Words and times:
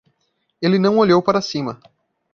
Ele 0.59 0.79
não 0.79 0.97
olhou 0.97 1.21
para 1.21 1.39
cima. 1.43 1.79